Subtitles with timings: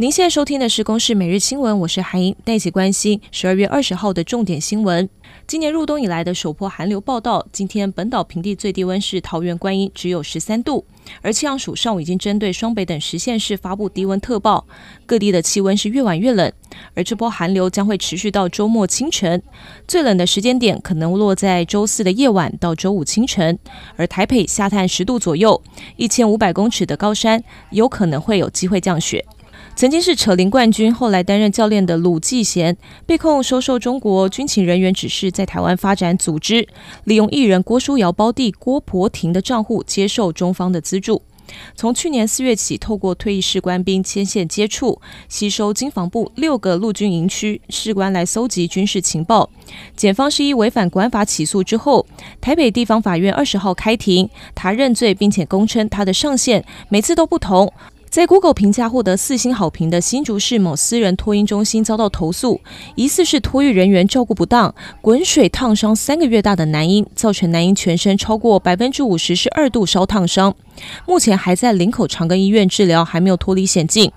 [0.00, 5.06] 您现在收听的是《公视每日新闻》，我是韩英，带一起关心十二月二十号的重点新闻。
[5.46, 10.86] 今年入冬以来的首波寒流报到，今天本岛平地最低温是桃园观音只有十三度，
[11.20, 14.66] 而气象署上午已经针对双北等十县市发布低温特报，
[15.04, 16.50] 各地的气温是越晚越冷，
[16.94, 19.42] 而这波寒流将会持续到周末清晨，
[19.86, 23.58] 最冷的时间点可能落在周四的夜晚到周五清晨，
[23.96, 25.62] 而台北下探十度左右，
[25.96, 29.22] 一千五百公尺的高山有可能会有机会降雪。
[29.76, 36.68] 曾经是扯铃冠军，后来担任教练的鲁继贤被控收受中国军情人员指示，在台湾发展组织，
[37.04, 41.22] 利用艺人郭书瑶胞弟郭柏廷的账户接受中方的资助。
[41.74, 49.50] 从去年四月起，透过退役士官兵牵线接触，吸收军防部六个陆军营区士官来搜集军事情报。
[49.96, 52.06] 检方是一违反国安法起诉之后，
[52.40, 57.72] 台北地方法院二十号开庭，他认罪，并且供称他的上线每次都不同。
[58.10, 62.60] 在 Google 评价获得四星好评的新竹市某私人托婴中心遭到投诉，
[62.96, 70.52] 疑似是托育人员照顾不当，滚水烫伤三个月大的男婴，造成男婴全身超过百分之五十是二度烧烫伤，
[71.06, 74.10] 目前还在林口长庚医院治疗，还没有脱离险境。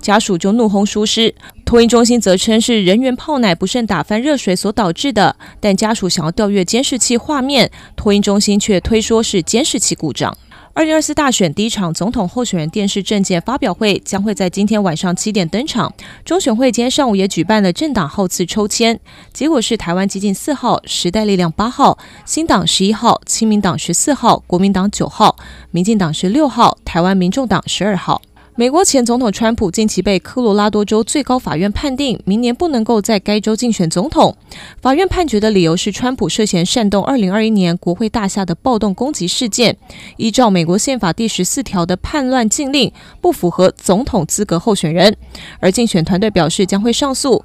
[0.00, 1.32] 家属就怒轰疏失，
[1.64, 10.36] 托婴中心则称是人员泡奶不慎打翻热水所导致的，但家属想要调阅监视器画面，托婴中心却推说是监视器故障。
[10.76, 15.90] 二零二四大选第一场总统候选人电视政见发表会将会在今天晚上七点登场。
[16.22, 19.00] 中选会今天上午也举办了政党号次抽签，
[19.32, 25.38] 结果是台湾激进四号、时代力量八号、新党十一号、亲民党十四号、国民党九号、
[25.70, 28.20] 民进党十六号、台湾民众党十二号。
[28.58, 34.34] 美国前总统川普近期被科罗拉多州最高法院判定明年不能够在该州竞选总统。
[34.80, 39.76] 法院判决的理由是川普涉嫌煽动2021年国会大厦的暴动攻击事件，
[40.16, 42.90] 依照美国宪法第十四条的叛乱禁令，
[43.20, 45.14] 不符合总统资格候选人。
[45.60, 47.44] 而竞选团队表示将会上诉。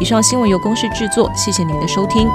[0.00, 2.26] 以上新闻由公视制作，谢谢您的收听。